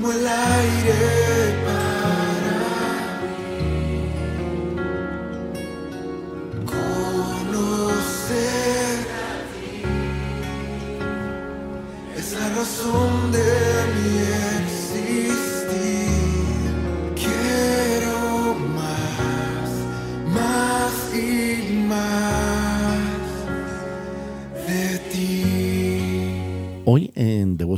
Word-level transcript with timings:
como 0.00 0.12
el 0.12 0.26
aire 0.26 1.19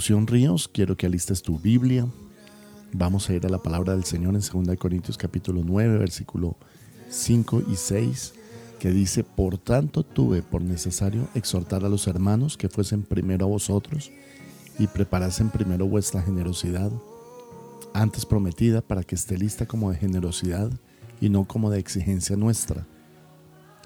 Ríos 0.09 0.67
quiero 0.67 0.97
que 0.97 1.07
alistes 1.07 1.43
tu 1.43 1.61
Biblia. 1.61 2.09
Vamos 2.93 3.29
a 3.29 3.35
ir 3.35 3.47
a 3.47 3.49
la 3.49 3.63
palabra 3.63 3.93
del 3.93 4.03
Señor 4.03 4.35
en 4.35 4.41
2 4.67 4.77
Corintios 4.77 5.17
capítulo 5.17 5.63
9, 5.65 5.97
versículo 5.99 6.57
5 7.09 7.63
y 7.71 7.77
6, 7.77 8.35
que 8.81 8.91
dice, 8.91 9.23
Por 9.23 9.59
tanto 9.59 10.03
tuve 10.03 10.43
por 10.43 10.61
necesario 10.61 11.29
exhortar 11.37 11.85
a 11.85 11.89
los 11.89 12.09
hermanos 12.09 12.57
que 12.57 12.69
fuesen 12.69 13.05
primero 13.05 13.47
a 13.47 13.49
vosotros 13.49 14.11
y 14.77 14.89
preparasen 14.89 15.51
primero 15.51 15.87
vuestra 15.87 16.21
generosidad, 16.21 16.91
antes 17.95 18.27
prometida 18.27 18.81
para 18.81 19.05
que 19.05 19.15
esté 19.15 19.39
lista 19.39 19.67
como 19.67 19.93
de 19.93 19.99
generosidad 19.99 20.73
y 21.21 21.29
no 21.29 21.45
como 21.45 21.71
de 21.71 21.79
exigencia 21.79 22.35
nuestra. 22.37 22.87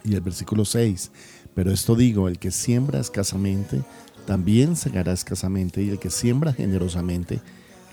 Y 0.03 0.15
el 0.15 0.23
versículo 0.23 0.65
6, 0.65 1.11
pero 1.55 1.71
esto 1.71 1.95
digo, 1.95 2.29
el 2.29 2.39
que 2.39 2.53
siembra 2.53 3.01
escasamente, 3.01 3.83
también 4.27 4.77
segará 4.77 5.13
escasamente, 5.13 5.83
y 5.83 5.91
el 5.91 5.99
que 5.99 6.11
siembra 6.11 6.53
generosamente, 6.53 7.41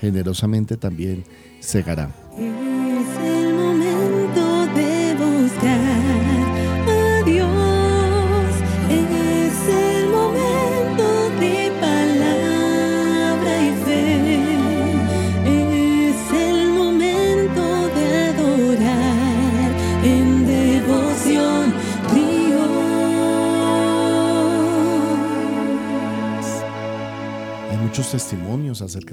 generosamente 0.01 0.75
también 0.77 1.23
segará. 1.61 2.09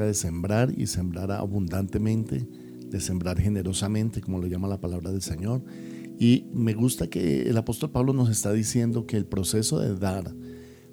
De 0.07 0.15
sembrar 0.15 0.73
y 0.77 0.87
sembrar 0.87 1.33
abundantemente, 1.33 2.47
de 2.89 3.01
sembrar 3.01 3.39
generosamente, 3.41 4.21
como 4.21 4.39
lo 4.39 4.47
llama 4.47 4.69
la 4.69 4.81
palabra 4.81 5.11
del 5.13 5.23
Señor. 5.23 5.63
Y 6.19 6.47
me 6.53 6.75
gusta 6.75 7.09
que 7.09 7.49
el 7.49 7.57
apóstol 7.57 7.91
Pablo 7.91 8.13
nos 8.13 8.29
está 8.29 8.53
diciendo 8.53 9.07
que 9.07 9.17
el 9.17 9.27
proceso 9.27 9.81
de 9.81 9.95
dar 9.97 10.35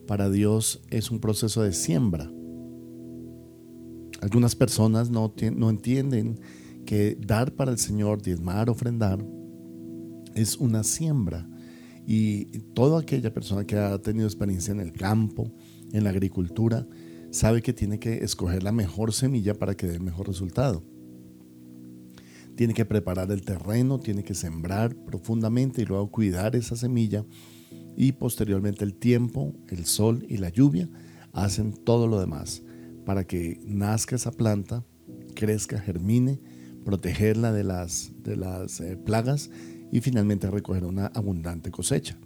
para 0.08 0.30
Dios 0.30 0.82
es 0.90 1.12
un 1.12 1.20
proceso 1.20 1.64
de 1.64 1.74
siembra. 1.74 2.32
Algunas 4.22 4.56
personas 4.56 5.10
no, 5.10 5.34
no 5.56 5.70
entienden 5.70 6.40
que 6.86 7.18
dar 7.20 7.54
para 7.54 7.72
el 7.72 7.78
Señor, 7.78 8.22
diezmar, 8.22 8.70
ofrendar, 8.70 9.24
es 10.34 10.58
una 10.58 10.84
siembra. 10.84 11.48
Y 12.08 12.46
toda 12.74 13.02
aquella 13.02 13.34
persona 13.34 13.66
que 13.66 13.76
ha 13.76 14.02
tenido 14.02 14.26
experiencia 14.28 14.72
en 14.72 14.80
el 14.80 14.94
campo, 14.94 15.54
en 15.92 16.06
la 16.06 16.12
agricultura, 16.12 16.88
sabe 17.32 17.62
que 17.62 17.74
tiene 17.74 18.00
que 18.00 18.24
escoger 18.24 18.64
la 18.64 18.72
mejor 18.72 19.14
semilla 19.14 19.54
para 19.54 19.76
que 19.76 19.88
dé 19.88 19.96
el 19.96 20.02
mejor 20.02 20.28
resultado. 20.28 20.84
Tiene 22.56 22.74
que 22.74 22.86
preparar 22.86 23.32
el 23.32 23.44
terreno, 23.44 24.00
tiene 24.00 24.24
que 24.24 24.34
sembrar 24.34 24.96
profundamente 24.96 25.82
y 25.82 25.86
luego 25.86 26.10
cuidar 26.10 26.56
esa 26.56 26.76
semilla 26.76 27.26
y 27.96 28.14
posteriormente 28.14 28.84
el 28.84 28.96
tiempo, 28.96 29.54
el 29.70 29.86
sol 29.86 30.26
y 30.28 30.38
la 30.38 30.50
lluvia 30.50 30.90
hacen 31.34 31.74
todo 31.74 32.08
lo 32.08 32.20
demás 32.20 32.64
para 33.06 33.26
que 33.26 33.60
nazca 33.66 34.16
esa 34.16 34.32
planta, 34.32 34.84
crezca, 35.36 35.80
germine, 35.80 36.40
protegerla 36.84 37.52
de 37.52 37.64
las, 37.64 38.12
de 38.24 38.36
las 38.36 38.82
eh, 38.82 38.98
plagas 38.98 39.50
y 39.92 40.02
finalmente 40.02 40.50
recoger 40.50 40.84
una 40.84 41.08
abundante 41.08 41.72
cosecha. 41.72 42.18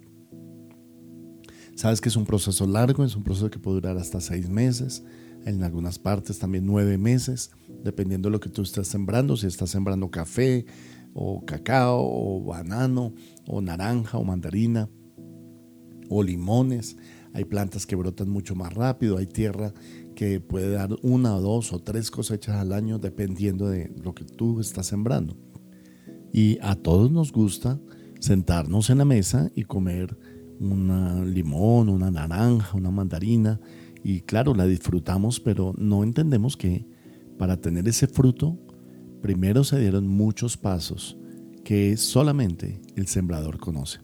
Sabes 1.74 2.00
que 2.00 2.08
es 2.08 2.16
un 2.16 2.26
proceso 2.26 2.66
largo, 2.66 3.04
es 3.04 3.16
un 3.16 3.22
proceso 3.22 3.50
que 3.50 3.58
puede 3.58 3.76
durar 3.76 3.96
hasta 3.96 4.20
seis 4.20 4.48
meses, 4.48 5.02
en 5.44 5.62
algunas 5.64 5.98
partes 5.98 6.38
también 6.38 6.66
nueve 6.66 6.98
meses, 6.98 7.50
dependiendo 7.82 8.28
de 8.28 8.32
lo 8.32 8.40
que 8.40 8.50
tú 8.50 8.62
estés 8.62 8.88
sembrando, 8.88 9.36
si 9.36 9.46
estás 9.46 9.70
sembrando 9.70 10.10
café 10.10 10.66
o 11.14 11.44
cacao 11.44 12.00
o 12.00 12.44
banano 12.44 13.14
o 13.46 13.60
naranja 13.60 14.18
o 14.18 14.24
mandarina 14.24 14.88
o 16.08 16.22
limones. 16.22 16.96
Hay 17.34 17.44
plantas 17.44 17.86
que 17.86 17.96
brotan 17.96 18.28
mucho 18.28 18.54
más 18.54 18.74
rápido, 18.74 19.16
hay 19.16 19.26
tierra 19.26 19.72
que 20.14 20.40
puede 20.40 20.70
dar 20.70 20.90
una 21.02 21.34
o 21.36 21.40
dos 21.40 21.72
o 21.72 21.78
tres 21.78 22.10
cosechas 22.10 22.56
al 22.56 22.72
año 22.72 22.98
dependiendo 22.98 23.68
de 23.68 23.90
lo 24.02 24.14
que 24.14 24.24
tú 24.24 24.60
estás 24.60 24.86
sembrando. 24.86 25.36
Y 26.32 26.58
a 26.62 26.76
todos 26.76 27.10
nos 27.10 27.32
gusta 27.32 27.80
sentarnos 28.20 28.90
en 28.90 28.98
la 28.98 29.04
mesa 29.04 29.50
y 29.54 29.64
comer 29.64 30.16
un 30.62 31.32
limón, 31.34 31.88
una 31.88 32.10
naranja, 32.10 32.76
una 32.76 32.90
mandarina. 32.90 33.60
Y 34.04 34.20
claro, 34.20 34.54
la 34.54 34.66
disfrutamos, 34.66 35.40
pero 35.40 35.74
no 35.76 36.02
entendemos 36.02 36.56
que 36.56 36.86
para 37.38 37.60
tener 37.60 37.88
ese 37.88 38.06
fruto, 38.06 38.58
primero 39.20 39.64
se 39.64 39.78
dieron 39.78 40.08
muchos 40.08 40.56
pasos 40.56 41.16
que 41.64 41.96
solamente 41.96 42.80
el 42.96 43.06
sembrador 43.06 43.58
conoce. 43.58 44.00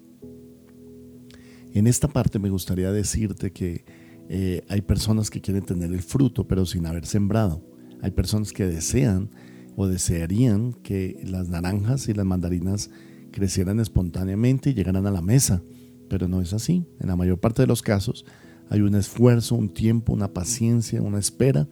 En 1.73 1.87
esta 1.87 2.09
parte 2.09 2.39
me 2.39 2.51
gustaría 2.51 2.91
decirte 2.93 3.53
que 3.53 3.85
eh, 4.29 4.63
hay 4.69 4.81
personas 4.83 5.31
que 5.31 5.41
quieren 5.41 5.65
tener 5.65 5.93
el 5.93 6.03
fruto, 6.03 6.47
pero 6.47 6.67
sin 6.67 6.87
haber 6.87 7.07
sembrado. 7.07 7.65
Hay 8.03 8.13
personas 8.13 8.53
que 8.53 8.67
desean 8.67 9.31
o 9.77 9.87
desearían 9.87 10.73
que 10.73 11.21
las 11.25 11.49
naranjas 11.49 12.09
y 12.09 12.15
las 12.15 12.27
mandarinas 12.27 12.91
crecieran 13.31 13.81
espontáneamente 13.81 14.71
y 14.71 14.75
llegaran 14.75 15.07
a 15.07 15.11
la 15.11 15.23
mesa, 15.23 15.63
pero 16.09 16.29
no 16.29 16.41
es 16.41 16.53
así. 16.53 16.85
En 17.01 17.09
la 17.09 17.17
mayor 17.17 17.39
parte 17.39 17.63
de 17.63 17.69
los 17.69 17.83
casos 17.83 18.25
hay 18.71 18.81
un 18.81 18.95
esfuerzo, 18.95 19.55
un 19.55 19.69
tiempo, 19.69 20.13
una 20.13 20.33
paciencia, 20.33 21.03
una 21.03 21.19
espera 21.19 21.69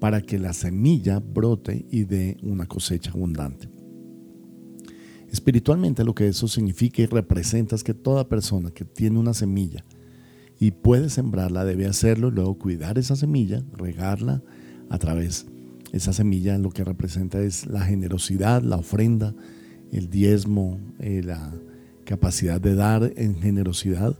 para 0.00 0.20
que 0.20 0.38
la 0.38 0.52
semilla 0.52 1.20
brote 1.20 1.86
y 1.90 2.04
dé 2.04 2.36
una 2.42 2.66
cosecha 2.66 3.10
abundante. 3.10 3.68
Espiritualmente 5.30 6.04
lo 6.04 6.14
que 6.14 6.28
eso 6.28 6.48
significa 6.48 7.02
y 7.02 7.06
representa 7.06 7.74
es 7.74 7.84
que 7.84 7.94
toda 7.94 8.28
persona 8.28 8.70
que 8.70 8.84
tiene 8.84 9.18
una 9.18 9.32
semilla 9.32 9.84
y 10.58 10.72
puede 10.72 11.08
sembrarla 11.08 11.64
debe 11.64 11.86
hacerlo 11.86 12.30
luego 12.30 12.58
cuidar 12.58 12.98
esa 12.98 13.16
semilla, 13.16 13.64
regarla 13.76 14.42
a 14.90 14.98
través 14.98 15.46
esa 15.92 16.12
semilla 16.12 16.58
lo 16.58 16.70
que 16.70 16.84
representa 16.84 17.40
es 17.42 17.66
la 17.66 17.82
generosidad, 17.82 18.62
la 18.62 18.76
ofrenda, 18.76 19.34
el 19.92 20.08
diezmo, 20.08 20.80
eh, 20.98 21.22
la 21.22 21.52
capacidad 22.12 22.60
de 22.60 22.74
dar 22.74 23.10
en 23.16 23.40
generosidad. 23.40 24.14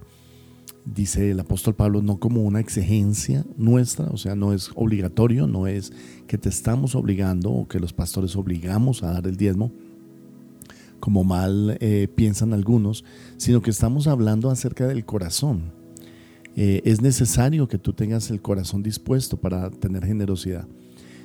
Dice 0.86 1.30
el 1.30 1.38
apóstol 1.38 1.74
Pablo, 1.74 2.00
no 2.00 2.16
como 2.16 2.40
una 2.40 2.58
exigencia 2.58 3.44
nuestra, 3.58 4.06
o 4.06 4.16
sea, 4.16 4.34
no 4.34 4.54
es 4.54 4.70
obligatorio, 4.76 5.46
no 5.46 5.66
es 5.66 5.92
que 6.26 6.38
te 6.38 6.48
estamos 6.48 6.94
obligando 6.94 7.50
o 7.50 7.68
que 7.68 7.78
los 7.78 7.92
pastores 7.92 8.34
obligamos 8.34 9.02
a 9.02 9.12
dar 9.12 9.26
el 9.26 9.36
diezmo, 9.36 9.72
como 11.00 11.22
mal 11.22 11.76
eh, 11.80 12.08
piensan 12.14 12.54
algunos, 12.54 13.04
sino 13.36 13.60
que 13.60 13.68
estamos 13.68 14.06
hablando 14.06 14.48
acerca 14.48 14.86
del 14.86 15.04
corazón. 15.04 15.72
Eh, 16.56 16.80
es 16.86 17.02
necesario 17.02 17.68
que 17.68 17.76
tú 17.76 17.92
tengas 17.92 18.30
el 18.30 18.40
corazón 18.40 18.82
dispuesto 18.82 19.36
para 19.36 19.70
tener 19.70 20.06
generosidad. 20.06 20.66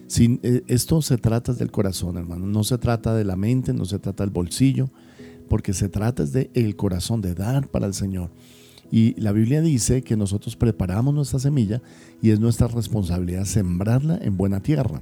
Sin, 0.08 0.42
eh, 0.44 0.64
esto 0.68 1.02
se 1.02 1.18
trata 1.18 1.54
del 1.54 1.72
corazón, 1.72 2.18
hermano. 2.18 2.46
No 2.46 2.66
se 2.66 2.78
trata 2.78 3.16
de 3.16 3.24
la 3.24 3.38
mente, 3.38 3.74
no 3.74 3.86
se 3.86 4.00
trata 4.00 4.26
del 4.26 4.34
bolsillo, 4.34 4.90
porque 5.48 5.74
se 5.74 5.90
trata 5.90 6.26
del 6.26 6.50
el 6.54 6.76
corazón, 6.76 7.22
de 7.22 7.34
dar 7.34 7.68
para 7.68 7.88
el 7.88 7.94
Señor. 7.94 8.30
Y 8.92 9.20
la 9.20 9.32
Biblia 9.32 9.62
dice 9.62 10.02
que 10.02 10.16
nosotros 10.16 10.56
preparamos 10.56 11.14
nuestra 11.14 11.40
semilla 11.40 11.82
y 12.22 12.30
es 12.30 12.40
nuestra 12.40 12.68
responsabilidad 12.68 13.46
sembrarla 13.46 14.18
en 14.22 14.38
buena 14.38 14.62
tierra. 14.62 15.02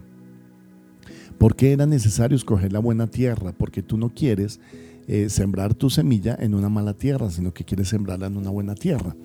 ¿Por 1.37 1.55
qué 1.55 1.73
era 1.73 1.85
necesario 1.85 2.35
escoger 2.35 2.73
la 2.73 2.79
buena 2.79 3.07
tierra? 3.07 3.53
Porque 3.57 3.83
tú 3.83 3.97
no 3.97 4.13
quieres 4.13 4.59
eh, 5.07 5.29
sembrar 5.29 5.73
tu 5.75 5.89
semilla 5.89 6.35
en 6.39 6.55
una 6.55 6.69
mala 6.69 6.93
tierra, 6.93 7.29
sino 7.29 7.53
que 7.53 7.65
quieres 7.65 7.89
sembrarla 7.89 8.27
en 8.27 8.37
una 8.37 8.49
buena 8.49 8.73
tierra. 8.73 9.15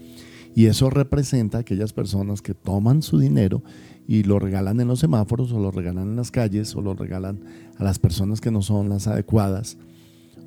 Y 0.54 0.66
eso 0.66 0.90
representa 0.90 1.58
a 1.58 1.60
aquellas 1.60 1.92
personas 1.92 2.42
que 2.42 2.54
toman 2.54 3.02
su 3.02 3.18
dinero 3.18 3.62
y 4.08 4.24
lo 4.24 4.40
regalan 4.40 4.80
en 4.80 4.88
los 4.88 4.98
semáforos 4.98 5.52
o 5.52 5.60
lo 5.60 5.70
regalan 5.70 6.08
en 6.08 6.16
las 6.16 6.32
calles 6.32 6.74
o 6.74 6.82
lo 6.82 6.94
regalan 6.94 7.40
a 7.78 7.84
las 7.84 8.00
personas 8.00 8.40
que 8.40 8.50
no 8.50 8.60
son 8.60 8.88
las 8.88 9.06
adecuadas 9.06 9.78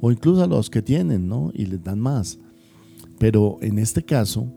o 0.05 0.11
incluso 0.11 0.44
a 0.44 0.47
los 0.47 0.69
que 0.69 0.81
tienen, 0.81 1.29
¿no? 1.29 1.50
Y 1.53 1.65
les 1.65 1.81
dan 1.81 1.97
más. 1.97 2.38
Pero 3.19 3.57
en 3.61 3.79
este 3.79 4.03
caso, 4.03 4.51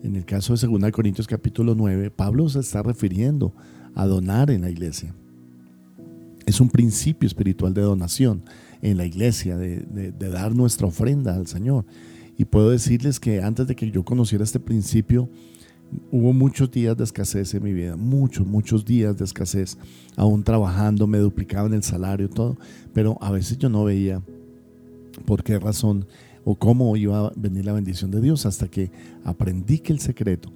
en 0.00 0.14
el 0.14 0.24
caso 0.24 0.54
de 0.54 0.64
2 0.64 0.92
Corintios 0.92 1.26
capítulo 1.26 1.74
9, 1.74 2.12
Pablo 2.12 2.48
se 2.48 2.60
está 2.60 2.84
refiriendo 2.84 3.52
a 3.96 4.06
donar 4.06 4.48
en 4.52 4.60
la 4.60 4.70
iglesia. 4.70 5.12
Es 6.46 6.60
un 6.60 6.68
principio 6.68 7.26
espiritual 7.26 7.74
de 7.74 7.82
donación 7.82 8.44
en 8.80 8.96
la 8.96 9.04
iglesia, 9.04 9.56
de, 9.56 9.80
de 9.80 10.28
dar 10.28 10.54
nuestra 10.54 10.86
ofrenda 10.86 11.34
al 11.34 11.48
Señor. 11.48 11.84
Y 12.38 12.44
puedo 12.44 12.70
decirles 12.70 13.18
que 13.18 13.42
antes 13.42 13.66
de 13.66 13.74
que 13.74 13.90
yo 13.90 14.04
conociera 14.04 14.44
este 14.44 14.60
principio, 14.60 15.28
hubo 16.12 16.32
muchos 16.32 16.70
días 16.70 16.96
de 16.96 17.02
escasez 17.02 17.52
en 17.54 17.64
mi 17.64 17.72
vida, 17.72 17.96
muchos, 17.96 18.46
muchos 18.46 18.84
días 18.84 19.18
de 19.18 19.24
escasez, 19.24 19.76
aún 20.14 20.44
trabajando, 20.44 21.08
me 21.08 21.18
duplicaban 21.18 21.74
el 21.74 21.82
salario, 21.82 22.30
todo, 22.30 22.56
pero 22.92 23.18
a 23.20 23.32
veces 23.32 23.58
yo 23.58 23.68
no 23.68 23.82
veía 23.82 24.22
por 25.24 25.42
qué 25.44 25.58
razón 25.58 26.06
o 26.44 26.54
cómo 26.56 26.96
iba 26.96 27.28
a 27.28 27.32
venir 27.36 27.64
la 27.64 27.72
bendición 27.72 28.10
de 28.10 28.20
Dios 28.20 28.46
hasta 28.46 28.68
que 28.68 28.90
aprendí 29.24 29.78
que 29.78 29.92
el 29.92 30.00
secreto 30.00 30.50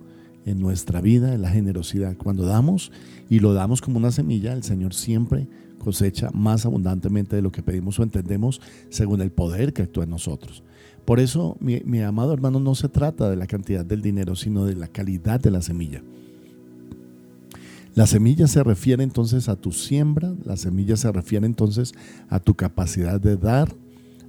en 0.44 0.60
nuestra 0.60 1.00
vida 1.00 1.34
es 1.34 1.40
la 1.40 1.50
generosidad. 1.50 2.16
Cuando 2.16 2.44
damos 2.44 2.92
y 3.28 3.40
lo 3.40 3.52
damos 3.52 3.80
como 3.80 3.98
una 3.98 4.12
semilla, 4.12 4.52
el 4.52 4.62
Señor 4.62 4.94
siempre 4.94 5.46
cosecha 5.78 6.30
más 6.32 6.66
abundantemente 6.66 7.36
de 7.36 7.42
lo 7.42 7.52
que 7.52 7.62
pedimos 7.62 7.98
o 7.98 8.02
entendemos 8.02 8.60
según 8.88 9.20
el 9.20 9.30
poder 9.30 9.72
que 9.72 9.82
actúa 9.82 10.04
en 10.04 10.10
nosotros. 10.10 10.62
Por 11.04 11.20
eso, 11.20 11.56
mi, 11.60 12.00
amado 12.00 12.32
hermano, 12.32 12.58
no 12.58 12.74
se 12.74 12.88
trata 12.88 13.30
de 13.30 13.36
la 13.36 13.46
cantidad 13.46 13.84
del 13.84 14.02
dinero, 14.02 14.34
sino 14.34 14.64
de 14.64 14.74
la 14.74 14.88
calidad 14.88 15.38
de 15.38 15.52
la 15.52 15.62
semilla. 15.62 16.02
La 17.94 18.06
semilla 18.06 18.48
se 18.48 18.62
refiere 18.64 19.04
entonces 19.04 19.48
a 19.48 19.56
tu 19.56 19.70
siembra, 19.70 20.34
la 20.44 20.56
semilla 20.56 20.96
se 20.96 21.10
refiere 21.12 21.46
entonces 21.46 21.94
a 22.28 22.40
tu 22.40 22.54
capacidad 22.54 23.20
de 23.20 23.36
dar, 23.36 23.72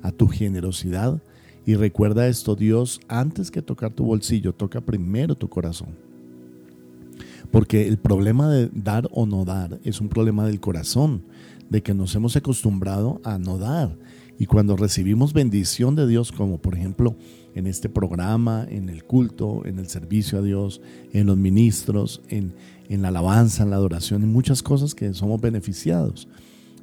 a 0.02 0.12
tu 0.12 0.28
generosidad. 0.28 1.22
Y 1.66 1.76
recuerda 1.76 2.28
esto, 2.28 2.56
Dios, 2.56 3.00
antes 3.08 3.52
que 3.52 3.62
tocar 3.62 3.92
tu 3.92 4.06
bolsillo, 4.06 4.54
toca 4.54 4.82
primero 4.82 5.36
tu 5.36 5.50
corazón. 5.50 5.90
Porque 7.52 7.88
el 7.88 7.98
problema 7.98 8.50
de 8.50 8.70
dar 8.74 9.08
o 9.12 9.26
no 9.26 9.46
dar 9.46 9.80
es 9.84 10.02
un 10.02 10.10
problema 10.10 10.46
del 10.46 10.60
corazón, 10.60 11.24
de 11.70 11.82
que 11.82 11.94
nos 11.94 12.16
hemos 12.16 12.36
acostumbrado 12.36 13.22
a 13.24 13.38
no 13.38 13.58
dar. 13.58 13.98
Y 14.40 14.46
cuando 14.46 14.76
recibimos 14.76 15.34
bendición 15.34 15.96
de 15.96 16.08
Dios, 16.08 16.32
como 16.32 16.60
por 16.60 16.76
ejemplo 16.76 17.16
en 17.56 17.66
este 17.66 17.90
programa, 17.90 18.68
en 18.70 18.88
el 18.88 19.04
culto, 19.04 19.66
en 19.66 19.80
el 19.80 19.88
servicio 19.88 20.38
a 20.38 20.42
Dios, 20.44 20.80
en 21.12 21.26
los 21.26 21.38
ministros, 21.38 22.22
en, 22.30 22.54
en 22.88 23.02
la 23.02 23.08
alabanza, 23.08 23.64
en 23.64 23.72
la 23.72 23.78
adoración, 23.78 24.24
en 24.24 24.32
muchas 24.32 24.62
cosas 24.62 24.94
que 24.94 25.12
somos 25.14 25.42
beneficiados. 25.42 26.28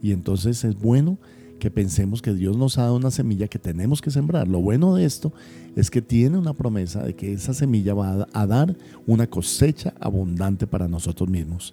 Y 0.02 0.12
entonces 0.12 0.64
es 0.64 0.76
bueno 0.76 1.19
que 1.58 1.70
pensemos 1.70 2.20
que 2.20 2.34
Dios 2.34 2.56
nos 2.56 2.78
ha 2.78 2.82
dado 2.82 2.96
una 2.96 3.10
semilla 3.10 3.48
que 3.48 3.58
tenemos 3.58 4.00
que 4.00 4.10
sembrar. 4.10 4.48
Lo 4.48 4.60
bueno 4.60 4.94
de 4.94 5.04
esto 5.04 5.32
es 5.76 5.90
que 5.90 6.02
tiene 6.02 6.38
una 6.38 6.54
promesa 6.54 7.02
de 7.02 7.14
que 7.14 7.32
esa 7.32 7.54
semilla 7.54 7.94
va 7.94 8.26
a 8.32 8.46
dar 8.46 8.76
una 9.06 9.26
cosecha 9.26 9.94
abundante 10.00 10.66
para 10.66 10.88
nosotros 10.88 11.28
mismos. 11.28 11.72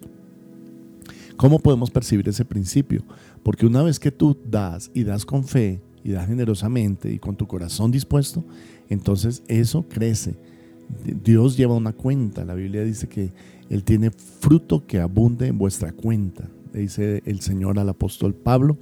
¿Cómo 1.36 1.58
podemos 1.58 1.90
percibir 1.90 2.28
ese 2.28 2.44
principio? 2.44 3.02
Porque 3.42 3.66
una 3.66 3.82
vez 3.82 3.98
que 3.98 4.12
tú 4.12 4.36
das 4.48 4.90
y 4.94 5.04
das 5.04 5.24
con 5.24 5.44
fe 5.44 5.80
y 6.04 6.10
das 6.10 6.26
generosamente 6.26 7.12
y 7.12 7.18
con 7.18 7.36
tu 7.36 7.46
corazón 7.46 7.90
dispuesto, 7.90 8.44
entonces 8.88 9.42
eso 9.48 9.84
crece. 9.88 10.36
Dios 11.24 11.56
lleva 11.56 11.74
una 11.74 11.92
cuenta. 11.92 12.44
La 12.44 12.54
Biblia 12.54 12.84
dice 12.84 13.08
que 13.08 13.32
Él 13.70 13.82
tiene 13.82 14.10
fruto 14.10 14.86
que 14.86 15.00
abunde 15.00 15.48
en 15.48 15.58
vuestra 15.58 15.92
cuenta. 15.92 16.48
dice 16.72 17.22
el 17.26 17.40
Señor 17.40 17.78
al 17.78 17.88
apóstol 17.88 18.34
Pablo 18.34 18.78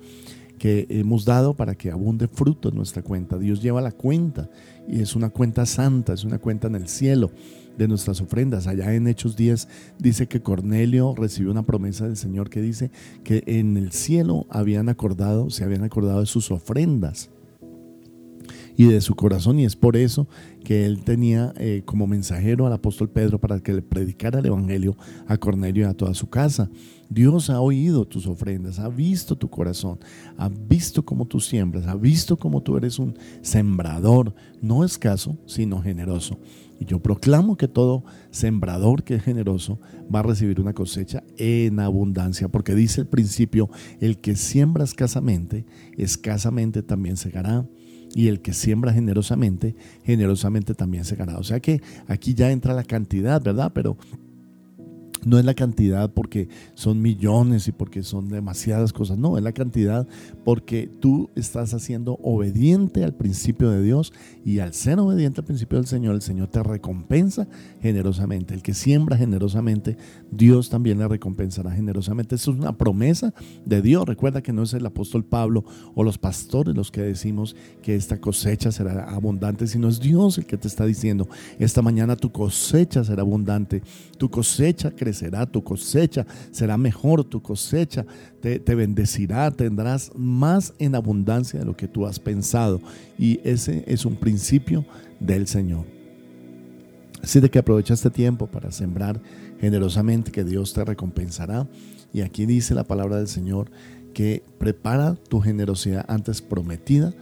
que 0.61 0.87
hemos 0.91 1.25
dado 1.25 1.55
para 1.55 1.75
que 1.75 1.91
abunde 1.91 2.29
fruto 2.29 2.69
en 2.69 2.75
nuestra 2.75 3.03
cuenta. 3.03 3.39
Dios 3.39 3.63
lleva 3.63 3.81
la 3.81 3.93
cuenta 3.93 4.51
y 4.87 5.01
es 5.01 5.17
una 5.17 5.31
cuenta 5.31 5.65
santa, 5.65 6.13
es 6.13 6.23
una 6.23 6.39
cuenta 6.39 6.67
en 6.67 6.75
el 6.75 6.87
cielo 6.87 7.31
de 7.79 7.89
nuestras 7.89 8.21
ofrendas. 8.21 8.67
Allá 8.67 8.95
en 8.95 9.09
Hechos 9.09 9.37
10 9.37 9.69
dice 9.99 10.29
que 10.29 10.43
Cornelio 10.43 11.15
recibió 11.17 11.51
una 11.51 11.65
promesa 11.65 12.05
del 12.05 12.19
Señor 12.19 12.51
que 12.51 12.61
dice 12.61 12.91
que 13.25 13.43
en 13.47 13.79
el 13.79 13.93
cielo 13.93 14.47
habían 14.51 14.91
acordado, 14.91 15.49
se 15.49 15.65
habían 15.65 15.83
acordado 15.83 16.21
de 16.21 16.27
sus 16.27 16.51
ofrendas 16.51 17.31
y 18.81 18.87
de 18.87 19.03
su 19.03 19.15
corazón 19.15 19.59
y 19.59 19.67
es 19.67 19.77
por 19.77 19.95
eso 19.95 20.27
que 20.65 20.87
él 20.87 21.05
tenía 21.05 21.53
eh, 21.59 21.83
como 21.85 22.07
mensajero 22.07 22.67
al 22.67 22.73
apóstol 22.73 23.11
Pedro 23.11 23.39
para 23.39 23.61
que 23.61 23.75
le 23.75 23.83
predicara 23.83 24.39
el 24.39 24.47
Evangelio 24.47 24.97
a 25.27 25.37
Cornelio 25.37 25.83
y 25.83 25.87
a 25.87 25.93
toda 25.93 26.15
su 26.15 26.31
casa. 26.31 26.71
Dios 27.11 27.51
ha 27.51 27.61
oído 27.61 28.07
tus 28.07 28.27
ofrendas, 28.27 28.79
ha 28.79 28.89
visto 28.89 29.37
tu 29.37 29.51
corazón, 29.51 29.99
ha 30.39 30.49
visto 30.49 31.05
cómo 31.05 31.27
tú 31.27 31.41
siembras, 31.41 31.87
ha 31.89 31.95
visto 31.95 32.39
cómo 32.39 32.63
tú 32.63 32.79
eres 32.79 32.99
un 32.99 33.19
sembrador, 33.43 34.35
no 34.63 34.83
escaso, 34.83 35.37
sino 35.45 35.83
generoso. 35.83 36.39
Y 36.79 36.87
yo 36.87 37.01
proclamo 37.01 37.59
que 37.59 37.69
todo 37.69 38.05
sembrador 38.31 39.05
que 39.05 39.17
es 39.17 39.23
generoso 39.23 39.79
va 40.13 40.21
a 40.21 40.23
recibir 40.23 40.59
una 40.59 40.73
cosecha 40.73 41.23
en 41.37 41.81
abundancia, 41.81 42.49
porque 42.49 42.75
dice 42.75 43.03
el 43.03 43.09
principio, 43.09 43.69
el 44.01 44.23
que 44.23 44.37
siembra 44.37 44.85
escasamente, 44.85 45.67
escasamente 45.99 46.83
también 46.83 47.19
segará 47.19 47.67
y 48.15 48.29
el 48.29 48.41
que 48.41 48.53
siembra 48.53 48.93
generosamente, 48.93 49.75
generosamente 50.05 50.75
también 50.75 51.05
segará. 51.05 51.39
O 51.39 51.45
sea 51.45 51.61
que 51.61 51.81
aquí 52.07 52.35
ya 52.35 52.51
entra 52.51 52.75
la 52.75 52.85
cantidad, 52.85 53.43
¿verdad? 53.43 53.73
Pero 53.75 53.97
no 55.25 55.39
es 55.39 55.45
la 55.45 55.55
cantidad 55.55 56.11
porque 56.13 56.49
son 56.75 57.03
millones 57.03 57.69
y 57.69 57.73
porque 57.73 58.03
son 58.03 58.29
demasiadas 58.29 58.93
cosas. 58.93 59.19
No, 59.19 59.37
es 59.37 59.45
la 59.45 59.53
cantidad 59.53 60.07
porque 60.45 60.89
tú 61.01 61.31
estás 61.35 61.75
haciendo 61.75 62.19
obediente 62.23 63.05
al 63.05 63.15
principio 63.15 63.71
de 63.71 63.83
Dios 63.83 64.13
y 64.45 64.61
al 64.61 64.75
ser 64.75 64.99
obediente 64.99 65.41
al 65.41 65.47
principio 65.47 65.79
del 65.79 65.87
Señor, 65.87 66.15
el 66.15 66.23
Señor 66.23 66.49
te 66.49 66.63
recompensa 66.63 67.47
generosamente. 67.81 68.55
El 68.55 68.63
que 68.63 68.75
siembra 68.75 69.17
generosamente, 69.17 69.97
Dios 70.31 70.71
también 70.71 70.99
le 70.99 71.09
recompensará 71.09 71.71
generosamente. 71.71 72.35
Eso 72.35 72.53
es 72.53 72.59
una 72.59 72.77
promesa 72.77 73.35
de 73.65 73.83
Dios. 73.83 74.07
Recuerda 74.07 74.43
que 74.43 74.53
no 74.53 74.63
es 74.63 74.73
el 74.75 74.87
apóstol 74.87 75.25
Pablo 75.25 75.65
o 75.95 76.03
los 76.03 76.19
pastores 76.19 76.75
los 76.75 76.91
que 76.91 77.03
decimos 77.03 77.57
que 77.83 77.95
esta 77.95 78.21
cosecha 78.21 78.73
será 78.73 79.05
abundante, 79.05 79.67
sino 79.67 79.89
es 79.89 80.01
Dios 80.01 80.39
el 80.39 80.47
que 80.47 80.57
te 80.57 80.69
está 80.69 80.85
diciendo, 80.85 81.29
esta 81.59 81.83
mañana 81.83 82.17
tu 82.17 82.31
cosecha 82.31 83.05
será 83.05 83.23
abundante, 83.23 83.83
tu 84.19 84.31
cosecha 84.31 84.91
crecerá 84.91 85.10
será 85.13 85.47
tu 85.47 85.63
cosecha, 85.63 86.27
será 86.51 86.77
mejor 86.77 87.25
tu 87.25 87.43
cosecha, 87.43 88.05
te, 88.41 88.59
te, 88.59 88.75
bendecirá, 88.75 89.51
tendrás 89.51 90.13
más 90.17 90.75
en 90.79 90.95
abundancia 90.95 91.61
de 91.61 91.67
lo 91.67 91.77
que 91.77 91.89
tú 91.89 92.07
has 92.07 92.19
pensado. 92.19 92.81
Y 93.19 93.41
ese 93.45 93.85
es 93.87 94.05
un 94.05 94.17
principio 94.17 94.85
del 95.19 95.47
Señor. 95.47 95.85
Así 97.23 97.41
de 97.41 97.51
que 97.51 97.59
aprovecha 97.59 97.95
este 97.95 98.11
tiempo 98.11 98.47
para 98.47 98.73
sembrar 98.73 99.21
generosamente, 99.61 100.33
que 100.33 100.45
Dios 100.45 100.73
te 100.73 100.85
recompensará. 100.85 101.69
Y 102.13 102.23
aquí 102.23 102.47
dice 102.47 102.75
la 102.75 102.85
palabra 102.85 103.19
del 103.19 103.29
Señor 103.29 103.71
que 104.15 104.43
prepara 104.59 105.15
tu 105.15 105.41
generosidad 105.41 106.05
antes 106.09 106.43
prometida 106.43 107.15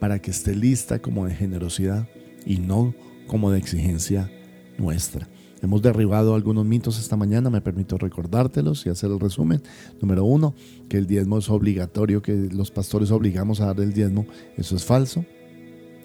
para 0.00 0.18
que 0.18 0.30
esté 0.30 0.56
lista 0.56 1.00
como 1.00 1.26
de 1.26 1.34
generosidad 1.34 2.08
y 2.44 2.58
no 2.58 2.94
como 3.26 3.52
de 3.52 3.58
exigencia 3.58 4.30
nuestra. 4.78 5.28
Hemos 5.62 5.80
derribado 5.80 6.34
algunos 6.34 6.66
mitos 6.66 6.98
esta 6.98 7.16
mañana, 7.16 7.48
me 7.48 7.60
permito 7.60 7.96
recordártelos 7.96 8.84
y 8.84 8.88
hacer 8.88 9.10
el 9.12 9.20
resumen. 9.20 9.62
Número 10.00 10.24
uno, 10.24 10.54
que 10.88 10.98
el 10.98 11.06
diezmo 11.06 11.38
es 11.38 11.48
obligatorio, 11.48 12.20
que 12.20 12.48
los 12.52 12.72
pastores 12.72 13.12
obligamos 13.12 13.60
a 13.60 13.66
dar 13.66 13.80
el 13.80 13.92
diezmo. 13.92 14.26
Eso 14.56 14.74
es 14.74 14.84
falso. 14.84 15.24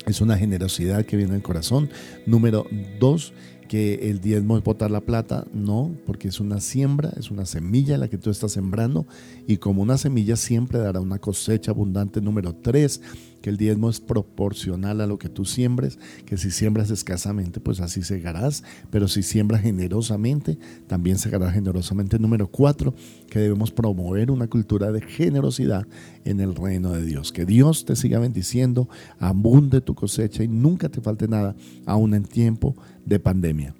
Es 0.05 0.21
una 0.21 0.37
generosidad 0.37 1.05
que 1.05 1.17
viene 1.17 1.33
del 1.33 1.41
corazón. 1.41 1.89
Número 2.27 2.67
dos, 2.99 3.33
que 3.67 4.09
el 4.09 4.19
diezmo 4.19 4.57
es 4.57 4.63
botar 4.63 4.89
la 4.91 5.01
plata, 5.01 5.45
no, 5.53 5.91
porque 6.05 6.27
es 6.27 6.39
una 6.39 6.59
siembra, 6.59 7.11
es 7.17 7.31
una 7.31 7.45
semilla 7.45 7.97
la 7.97 8.07
que 8.07 8.17
tú 8.17 8.29
estás 8.29 8.53
sembrando 8.53 9.05
y 9.47 9.57
como 9.57 9.81
una 9.81 9.97
semilla 9.97 10.35
siempre 10.35 10.79
dará 10.79 10.99
una 10.99 11.19
cosecha 11.19 11.71
abundante. 11.71 12.21
Número 12.21 12.55
tres, 12.55 13.01
que 13.41 13.49
el 13.49 13.57
diezmo 13.57 13.89
es 13.89 13.99
proporcional 13.99 15.01
a 15.01 15.07
lo 15.07 15.17
que 15.17 15.29
tú 15.29 15.45
siembres, 15.45 15.99
que 16.25 16.37
si 16.37 16.51
siembras 16.51 16.89
escasamente, 16.89 17.59
pues 17.59 17.79
así 17.79 18.01
segarás, 18.01 18.63
pero 18.89 19.07
si 19.07 19.23
siembras 19.23 19.61
generosamente, 19.61 20.57
también 20.87 21.17
segarás 21.17 21.53
generosamente. 21.53 22.19
Número 22.19 22.47
cuatro, 22.47 22.93
que 23.29 23.39
debemos 23.39 23.71
promover 23.71 24.31
una 24.31 24.47
cultura 24.47 24.91
de 24.91 25.01
generosidad 25.01 25.85
en 26.25 26.39
el 26.39 26.55
reino 26.55 26.91
de 26.91 27.05
Dios. 27.05 27.31
Que 27.31 27.45
Dios 27.45 27.85
te 27.85 27.95
siga 27.95 28.19
bendiciendo, 28.19 28.89
abunde 29.19 29.81
tu 29.81 29.95
cosecha 29.95 30.43
y 30.43 30.47
nunca 30.47 30.89
te 30.89 31.01
falte 31.01 31.27
nada, 31.27 31.55
aún 31.85 32.13
en 32.13 32.23
tiempo 32.23 32.75
de 33.07 33.19
pandemia. 33.19 33.73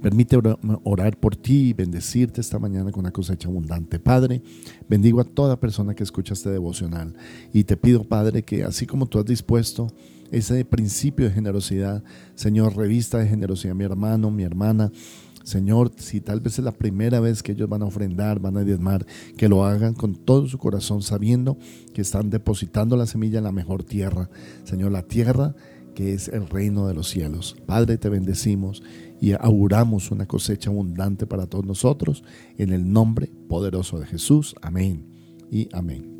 Permite 0.00 0.38
orar 0.84 1.18
por 1.18 1.36
ti 1.36 1.68
y 1.68 1.72
bendecirte 1.74 2.40
esta 2.40 2.58
mañana 2.58 2.90
con 2.90 3.00
una 3.00 3.10
cosecha 3.10 3.48
abundante. 3.48 3.98
Padre, 3.98 4.42
bendigo 4.88 5.20
a 5.20 5.24
toda 5.24 5.60
persona 5.60 5.94
que 5.94 6.02
escucha 6.02 6.32
este 6.32 6.48
devocional 6.48 7.14
y 7.52 7.64
te 7.64 7.76
pido, 7.76 8.04
Padre, 8.04 8.42
que 8.42 8.64
así 8.64 8.86
como 8.86 9.06
tú 9.06 9.18
has 9.18 9.26
dispuesto 9.26 9.88
ese 10.30 10.64
principio 10.64 11.26
de 11.26 11.32
generosidad, 11.32 12.02
Señor, 12.34 12.76
revista 12.76 13.18
de 13.18 13.26
generosidad, 13.28 13.74
mi 13.74 13.84
hermano, 13.84 14.30
mi 14.30 14.44
hermana, 14.44 14.90
Señor, 15.42 15.90
si 15.96 16.20
tal 16.20 16.40
vez 16.40 16.58
es 16.58 16.64
la 16.64 16.72
primera 16.72 17.18
vez 17.20 17.42
que 17.42 17.52
ellos 17.52 17.68
van 17.68 17.82
a 17.82 17.86
ofrendar, 17.86 18.40
van 18.40 18.56
a 18.56 18.64
diezmar, 18.64 19.04
que 19.36 19.48
lo 19.48 19.64
hagan 19.64 19.94
con 19.94 20.14
todo 20.14 20.46
su 20.46 20.58
corazón, 20.58 21.02
sabiendo 21.02 21.58
que 21.92 22.02
están 22.02 22.30
depositando 22.30 22.96
la 22.96 23.06
semilla 23.06 23.38
en 23.38 23.44
la 23.44 23.52
mejor 23.52 23.82
tierra. 23.82 24.30
Señor, 24.64 24.92
la 24.92 25.02
tierra 25.02 25.54
que 26.00 26.14
es 26.14 26.28
el 26.28 26.48
reino 26.48 26.86
de 26.86 26.94
los 26.94 27.10
cielos. 27.10 27.54
Padre, 27.66 27.98
te 27.98 28.08
bendecimos 28.08 28.82
y 29.20 29.32
auguramos 29.32 30.10
una 30.10 30.24
cosecha 30.24 30.70
abundante 30.70 31.26
para 31.26 31.46
todos 31.46 31.66
nosotros 31.66 32.24
en 32.56 32.72
el 32.72 32.90
nombre 32.90 33.30
poderoso 33.50 34.00
de 34.00 34.06
Jesús. 34.06 34.54
Amén 34.62 35.04
y 35.50 35.68
amén. 35.74 36.18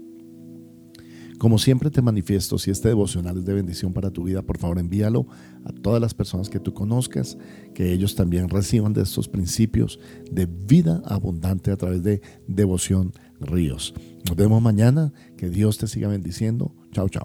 Como 1.38 1.56
siempre 1.56 1.90
te 1.90 2.02
manifiesto, 2.02 2.58
si 2.58 2.70
este 2.70 2.88
devocional 2.88 3.38
es 3.38 3.46
de 3.46 3.54
bendición 3.54 3.94
para 3.94 4.10
tu 4.10 4.24
vida, 4.24 4.42
por 4.42 4.58
favor 4.58 4.78
envíalo 4.78 5.26
a 5.64 5.72
todas 5.72 5.98
las 5.98 6.12
personas 6.12 6.50
que 6.50 6.60
tú 6.60 6.74
conozcas, 6.74 7.38
que 7.72 7.90
ellos 7.90 8.14
también 8.14 8.50
reciban 8.50 8.92
de 8.92 9.00
estos 9.00 9.28
principios 9.28 9.98
de 10.30 10.44
vida 10.44 11.00
abundante 11.06 11.70
a 11.70 11.78
través 11.78 12.02
de 12.02 12.20
devoción 12.46 13.14
ríos. 13.40 13.94
Nos 14.28 14.36
vemos 14.36 14.60
mañana, 14.60 15.14
que 15.38 15.48
Dios 15.48 15.78
te 15.78 15.86
siga 15.86 16.08
bendiciendo. 16.08 16.74
Chao, 16.92 17.08
chao. 17.08 17.24